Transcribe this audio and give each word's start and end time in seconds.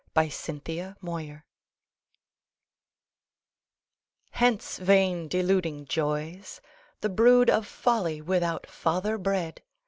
IL 0.15 0.23
PENSEROSO 0.23 1.43
HENCE, 4.31 4.77
vain 4.79 5.27
deluding 5.27 5.85
Joys, 5.85 6.59
............The 7.01 7.09
brood 7.09 7.51
of 7.51 7.67
Folly 7.67 8.19
without 8.19 8.65
father 8.65 9.19
bred! 9.19 9.61